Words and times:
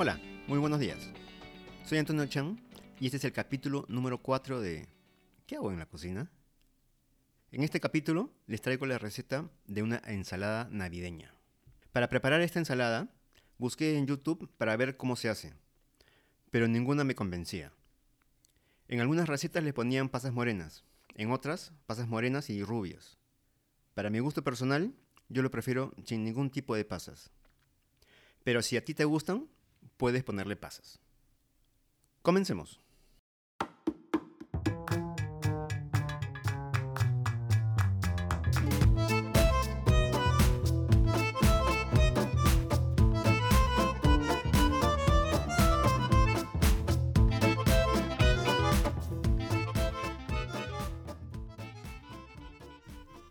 Hola, 0.00 0.20
muy 0.46 0.60
buenos 0.60 0.78
días. 0.78 1.10
Soy 1.84 1.98
Antonio 1.98 2.24
Chan 2.26 2.56
y 3.00 3.06
este 3.06 3.16
es 3.16 3.24
el 3.24 3.32
capítulo 3.32 3.84
número 3.88 4.22
4 4.22 4.60
de 4.60 4.86
¿Qué 5.44 5.56
hago 5.56 5.72
en 5.72 5.80
la 5.80 5.86
cocina? 5.86 6.30
En 7.50 7.64
este 7.64 7.80
capítulo 7.80 8.32
les 8.46 8.60
traigo 8.62 8.86
la 8.86 8.98
receta 8.98 9.50
de 9.66 9.82
una 9.82 10.00
ensalada 10.06 10.68
navideña. 10.70 11.34
Para 11.90 12.08
preparar 12.08 12.42
esta 12.42 12.60
ensalada, 12.60 13.08
busqué 13.58 13.98
en 13.98 14.06
YouTube 14.06 14.48
para 14.56 14.76
ver 14.76 14.96
cómo 14.96 15.16
se 15.16 15.30
hace, 15.30 15.52
pero 16.52 16.68
ninguna 16.68 17.02
me 17.02 17.16
convencía. 17.16 17.72
En 18.86 19.00
algunas 19.00 19.26
recetas 19.26 19.64
le 19.64 19.72
ponían 19.72 20.10
pasas 20.10 20.32
morenas, 20.32 20.84
en 21.16 21.32
otras 21.32 21.72
pasas 21.86 22.06
morenas 22.06 22.50
y 22.50 22.62
rubias. 22.62 23.18
Para 23.94 24.10
mi 24.10 24.20
gusto 24.20 24.44
personal, 24.44 24.94
yo 25.28 25.42
lo 25.42 25.50
prefiero 25.50 25.92
sin 26.04 26.22
ningún 26.22 26.50
tipo 26.50 26.76
de 26.76 26.84
pasas. 26.84 27.32
Pero 28.44 28.62
si 28.62 28.76
a 28.76 28.84
ti 28.84 28.94
te 28.94 29.04
gustan, 29.04 29.48
puedes 29.96 30.24
ponerle 30.24 30.56
pasas. 30.56 31.00
Comencemos. 32.22 32.80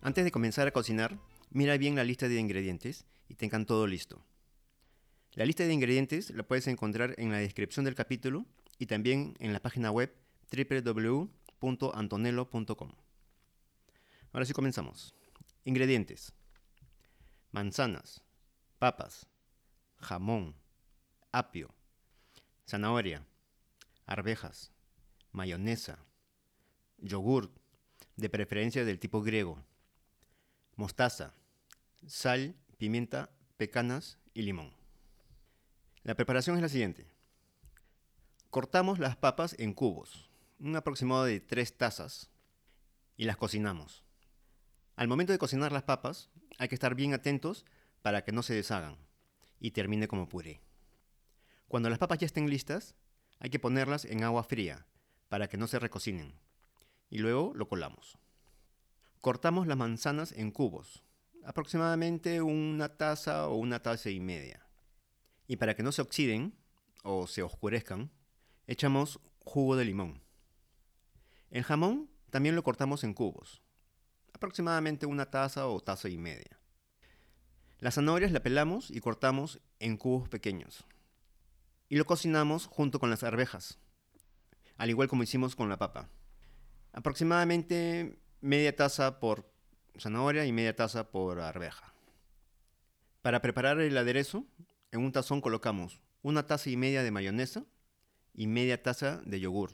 Antes 0.08 0.23
de 0.23 0.32
comenzar 0.32 0.66
a 0.67 0.72
cocinar, 0.72 1.20
mira 1.52 1.78
bien 1.78 1.95
la 1.95 2.06
lista 2.06 2.30
de 2.30 2.39
ingredientes 2.39 3.06
y 3.28 3.36
tengan 3.36 3.66
todo 3.66 3.88
listo. 3.88 4.23
La 5.38 5.46
lista 5.46 5.64
de 5.64 5.72
ingredientes 5.72 6.32
la 6.32 6.42
puedes 6.42 6.66
encontrar 6.66 7.14
en 7.20 7.32
la 7.32 7.38
descripción 7.38 7.86
del 7.86 7.94
capítulo 7.94 8.48
y 8.80 8.88
también 8.88 9.36
en 9.38 9.54
la 9.54 9.60
página 9.60 9.92
web 9.92 10.12
www.antonello.com. 10.52 12.92
Ahora 14.34 14.46
sí 14.48 14.54
comenzamos. 14.54 15.14
Ingredientes. 15.64 16.34
Manzanas, 17.52 18.24
papas, 18.80 19.28
jamón, 19.98 20.56
apio, 21.32 21.70
zanahoria, 22.66 23.24
arvejas, 24.08 24.72
mayonesa, 25.34 26.00
yogur, 26.98 27.52
de 28.16 28.30
preferencia 28.30 28.84
del 28.86 28.98
tipo 28.98 29.22
griego, 29.22 29.64
mostaza, 30.78 31.36
sal, 32.08 32.56
pimienta, 32.80 33.30
pecanas 33.58 34.18
y 34.34 34.42
limón. 34.42 34.77
La 36.08 36.16
preparación 36.16 36.56
es 36.56 36.62
la 36.62 36.70
siguiente. 36.70 37.06
Cortamos 38.50 38.98
las 38.98 39.18
papas 39.18 39.58
en 39.60 39.74
cubos, 39.74 40.30
un 40.58 40.74
aproximado 40.78 41.26
de 41.26 41.42
3 41.42 41.76
tazas, 41.76 42.30
y 43.18 43.26
las 43.26 43.36
cocinamos. 43.36 44.06
Al 44.96 45.10
momento 45.10 45.34
de 45.34 45.38
cocinar 45.38 45.74
las 45.74 45.84
papas, 45.84 46.30
hay 46.60 46.70
que 46.70 46.76
estar 46.76 46.96
bien 46.96 47.14
atentos 47.14 47.66
para 48.04 48.24
que 48.24 48.32
no 48.32 48.42
se 48.42 48.54
deshagan 48.54 48.96
y 49.60 49.72
termine 49.72 50.08
como 50.08 50.30
puré. 50.30 50.62
Cuando 51.68 51.90
las 51.90 52.00
papas 52.00 52.20
ya 52.20 52.26
estén 52.26 52.50
listas, 52.50 52.96
hay 53.40 53.50
que 53.50 53.60
ponerlas 53.60 54.06
en 54.06 54.23
agua 54.23 54.46
fría 54.46 54.86
para 55.28 55.50
que 55.50 55.58
no 55.58 55.67
se 55.67 55.78
recocinen 55.78 56.40
y 57.10 57.17
luego 57.17 57.52
lo 57.54 57.67
colamos. 57.67 58.17
Cortamos 59.20 59.67
las 59.67 59.76
manzanas 59.76 60.32
en 60.32 60.52
cubos, 60.52 61.04
aproximadamente 61.44 62.42
una 62.42 62.96
taza 62.96 63.50
o 63.50 63.56
una 63.56 63.82
taza 63.82 64.10
y 64.10 64.22
media. 64.22 64.67
Y 65.48 65.56
para 65.58 65.76
que 65.76 65.84
no 65.84 65.92
se 65.92 66.02
oxiden 66.02 66.54
o 67.04 67.26
se 67.28 67.42
oscurezcan, 67.42 68.12
echamos 68.68 69.20
jugo 69.40 69.76
de 69.76 69.86
limón. 69.86 70.22
El 71.50 71.64
jamón 71.64 72.10
también 72.30 72.56
lo 72.56 72.64
cortamos 72.64 73.04
en 73.04 73.14
cubos, 73.14 73.62
aproximadamente 74.34 75.06
una 75.06 75.32
taza 75.32 75.68
o 75.68 75.80
taza 75.80 76.10
y 76.10 76.18
media. 76.18 76.60
Las 77.80 77.96
zanahorias 77.96 78.32
la 78.32 78.44
pelamos 78.44 78.92
y 78.92 79.00
cortamos 79.00 79.62
en 79.80 79.98
cubos 79.98 80.28
pequeños. 80.28 80.86
Y 81.90 81.96
lo 81.96 82.06
cocinamos 82.06 82.66
junto 82.66 83.00
con 83.00 83.10
las 83.10 83.24
arvejas, 83.24 83.80
al 84.78 84.90
igual 84.90 85.08
como 85.08 85.24
hicimos 85.24 85.56
con 85.56 85.70
la 85.70 85.78
papa. 85.78 86.10
Aproximadamente 86.92 88.20
media 88.42 88.76
taza 88.76 89.20
por 89.20 89.50
zanahoria 89.98 90.46
y 90.46 90.52
media 90.52 90.76
taza 90.76 91.10
por 91.10 91.40
arveja. 91.40 91.94
Para 93.22 93.42
preparar 93.42 93.80
el 93.80 93.98
aderezo, 93.98 94.46
en 94.92 95.02
un 95.02 95.11
tazón 95.11 95.42
colocamos 95.42 95.99
una 96.21 96.48
taza 96.48 96.70
y 96.70 96.77
media 96.77 97.03
de 97.03 97.11
mayonesa 97.11 97.65
y 98.33 98.48
media 98.48 98.81
taza 98.81 99.21
de 99.25 99.39
yogur, 99.39 99.71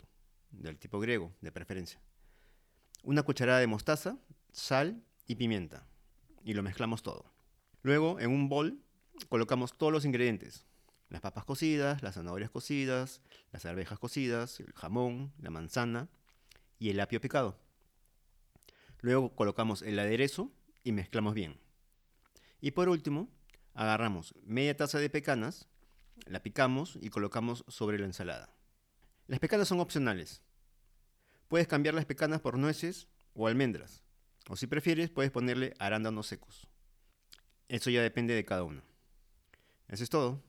del 0.52 0.78
tipo 0.78 1.00
griego, 1.00 1.34
de 1.42 1.52
preferencia. 1.52 2.00
Una 3.04 3.24
cucharada 3.24 3.60
de 3.60 3.68
mostaza, 3.68 4.18
sal 4.52 5.04
y 5.28 5.36
pimienta. 5.36 5.86
Y 6.44 6.54
lo 6.54 6.64
mezclamos 6.64 7.04
todo. 7.04 7.26
Luego, 7.82 8.20
en 8.20 8.32
un 8.32 8.50
bol, 8.50 8.82
colocamos 9.30 9.78
todos 9.78 9.92
los 9.92 10.06
ingredientes. 10.06 10.66
Las 11.10 11.22
papas 11.22 11.46
cocidas, 11.46 12.02
las 12.02 12.16
zanahorias 12.16 12.50
cocidas, 12.50 13.22
las 13.52 13.66
arvejas 13.66 14.00
cocidas, 14.00 14.60
el 14.60 14.74
jamón, 14.74 15.34
la 15.40 15.50
manzana 15.50 16.10
y 16.80 16.90
el 16.90 17.00
apio 17.00 17.22
picado. 17.22 17.60
Luego 19.02 19.36
colocamos 19.36 19.82
el 19.82 20.00
aderezo 20.00 20.52
y 20.84 20.94
mezclamos 20.94 21.34
bien. 21.34 21.60
Y 22.62 22.72
por 22.72 22.88
último, 22.88 23.30
agarramos 23.74 24.36
media 24.44 24.76
taza 24.76 25.00
de 25.00 25.10
pecanas, 25.10 25.68
la 26.26 26.42
picamos 26.42 26.98
y 27.02 27.10
colocamos 27.10 27.66
sobre 27.68 28.00
la 28.00 28.06
ensalada. 28.06 28.54
Las 29.28 29.40
pecanas 29.40 29.68
son 29.68 29.80
opcionales. 29.80 30.42
Puedes 31.48 31.68
cambiar 31.68 31.94
las 31.94 32.06
pecanas 32.06 32.42
por 32.42 32.58
nueces 32.58 33.08
o 33.34 33.48
almendras. 33.48 34.04
O 34.50 34.56
si 34.56 34.68
prefieres, 34.68 35.10
puedes 35.10 35.32
ponerle 35.32 35.74
arándanos 35.80 36.28
secos. 36.28 36.68
Eso 37.70 37.90
ya 37.90 38.02
depende 38.02 38.34
de 38.34 38.46
cada 38.46 38.64
uno. 38.64 38.82
Eso 39.88 40.04
es 40.04 40.10
todo. 40.10 40.44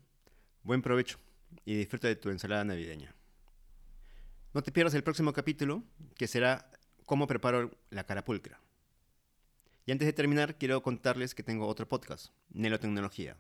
Buen 0.63 0.83
provecho 0.83 1.19
y 1.65 1.77
disfruta 1.77 2.09
de 2.09 2.17
tu 2.17 2.31
ensalada 2.31 2.65
navideña. 2.65 3.15
No 4.53 4.63
te 4.63 4.73
pierdas 4.73 4.95
el 4.95 5.05
próximo 5.05 5.33
capítulo, 5.33 5.85
que 6.17 6.27
será 6.27 6.71
cómo 7.07 7.27
preparo 7.27 7.71
la 7.91 8.05
carapulcra. 8.05 8.61
Y 9.87 9.93
antes 9.93 10.07
de 10.07 10.13
terminar, 10.13 10.57
quiero 10.57 10.83
contarles 10.83 11.35
que 11.35 11.43
tengo 11.43 11.67
otro 11.67 11.87
podcast, 11.87 12.33
Nelotecnología. 12.49 13.37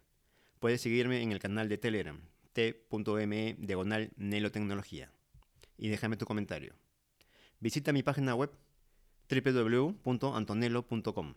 Puedes 0.58 0.82
seguirme 0.82 1.22
en 1.22 1.32
el 1.32 1.38
canal 1.38 1.70
de 1.70 1.78
Telegram, 1.78 2.20
t.me 2.52 3.56
diagonal 3.58 4.12
Nelotecnología. 4.16 5.10
Y 5.78 5.88
déjame 5.88 6.16
tu 6.16 6.26
comentario. 6.26 6.74
Visita 7.60 7.92
mi 7.92 8.02
página 8.02 8.34
web 8.34 8.50
www.antonello.com. 9.30 11.34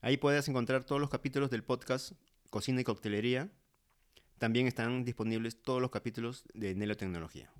Ahí 0.00 0.16
puedes 0.18 0.48
encontrar 0.48 0.84
todos 0.84 1.00
los 1.00 1.10
capítulos 1.10 1.50
del 1.50 1.64
podcast 1.64 2.12
Cocina 2.50 2.80
y 2.80 2.84
Coctelería. 2.84 3.50
También 4.38 4.68
están 4.68 5.04
disponibles 5.04 5.62
todos 5.62 5.82
los 5.82 5.90
capítulos 5.90 6.44
de 6.54 6.76
Nelotecnología. 6.76 7.50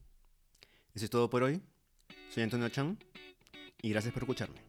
Eso 0.95 1.07
es 1.07 1.11
todo 1.11 1.29
por 1.29 1.43
hoy. 1.43 1.61
Soy 2.31 2.45
Antonio 2.45 2.69
Chan 2.69 2.99
y 3.83 3.91
gracias 3.91 4.15
por 4.15 4.23
escucharme. 4.23 4.66